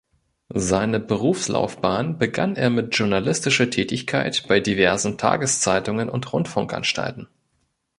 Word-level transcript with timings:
Seine 0.55 0.99
Berufslaufbahn 0.99 2.17
begann 2.17 2.55
er 2.55 2.71
mit 2.71 2.95
journalistischer 2.95 3.69
Tätigkeit 3.69 4.47
bei 4.47 4.59
diversen 4.59 5.19
Tageszeitungen 5.19 6.09
und 6.09 6.33
Rundfunkanstalten. 6.33 7.27